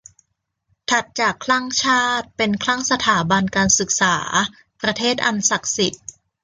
[0.89, 4.15] ถัดจากคลั่งชาติ เป็นคลั่งสถาบันการศึกษา
[4.81, 6.05] ประเทศอันศักดิ์สิทธิ์